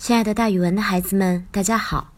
[0.00, 2.14] 亲爱的，大语文的孩子们，大家好！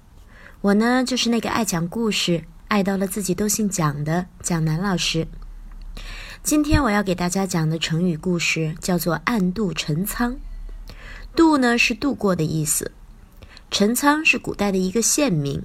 [0.60, 5.26] 我呢，就是那个爱讲故事、爱到了自己都姓蒋的蒋楠老师。
[6.44, 10.36] 今天我要给大家讲的成语故事叫做“暗度陈仓”。
[11.34, 12.92] 度呢是度过的意思，
[13.68, 15.64] 陈仓是古代的一个县名，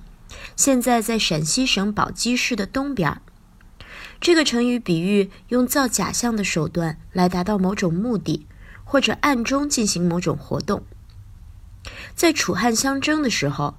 [0.55, 3.21] 现在在陕西省宝鸡市的东边。
[4.19, 8.47] 这个成语比喻用造假象的手段来达到某种目的，
[8.83, 10.81] 或者暗中进行某种活动。
[12.17, 13.75] 在楚汉相争的时候，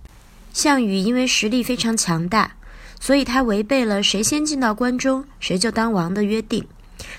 [0.52, 2.52] 项羽因为实力非常强大，
[3.00, 6.64] 所以他违背了谁先进到关中谁就当王的约定，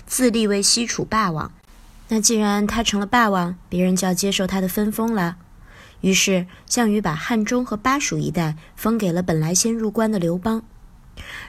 [0.08, 1.52] 自立为西楚霸王。
[2.08, 5.36] 那既然他成了霸王，别人就要接受他的分封了。
[6.00, 10.64] 于是项羽把汉中和巴蜀一带封给了本来先入关的刘邦。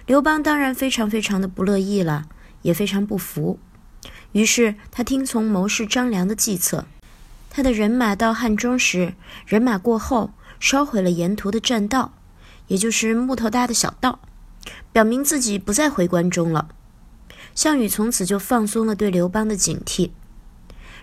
[0.04, 2.24] 刘邦当然非常非常的不乐意了，
[2.62, 3.60] 也非常不服。
[4.32, 6.86] 于是他听从谋士张良的计策。
[7.50, 9.14] 他的人马到汉中时，
[9.44, 12.14] 人马过后烧毁了沿途的栈道，
[12.68, 14.20] 也就是木头搭的小道，
[14.92, 16.68] 表明自己不再回关中了。
[17.54, 20.12] 项羽从此就放松了对刘邦的警惕。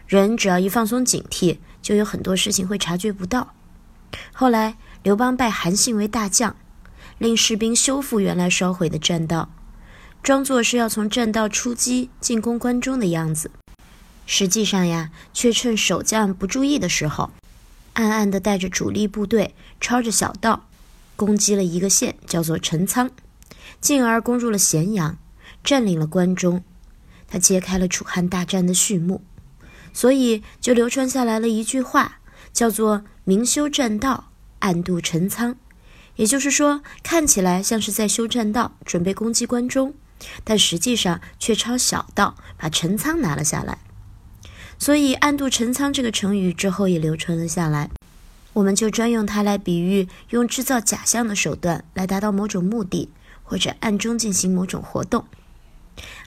[0.07, 3.53] 人只要一放松警惕，就有很多事情会察觉不到。
[4.31, 6.55] 后来刘邦拜韩信为大将，
[7.17, 9.49] 令士兵修复原来烧毁的栈道，
[10.23, 13.51] 装作是要从栈道出击进攻关中的样子。
[14.29, 17.31] 实际上呀，却趁守将不注意的时候，
[17.93, 20.67] 暗暗地带着主力部队，抄着小道，
[21.15, 23.09] 攻击了一个县，叫做陈仓，
[23.79, 25.17] 进而攻入了咸阳，
[25.63, 26.63] 占领了关中。
[27.29, 29.21] 他揭开了楚汉大战的序幕，
[29.93, 32.19] 所以就流传下来了一句话，
[32.51, 35.55] 叫做“明修栈道，暗度陈仓”。
[36.17, 39.93] 也就是说，看起来像是在修栈道，准备攻击关中，
[40.43, 43.77] 但实际上却抄小道，把陈仓拿了下来。
[44.79, 47.89] 所以“暗度陈仓”这个成语之后也流传了下来，
[48.53, 53.09] 我们就专用它来比喻用制造假象的手段来达到某种目的，
[53.43, 55.25] 或者暗中进行某种活动。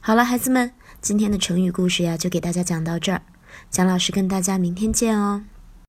[0.01, 3.23] 好了，孩子们，今天的成语故事呀，就给大家讲到这儿。
[3.71, 5.45] 蒋老师跟大家明天见哦。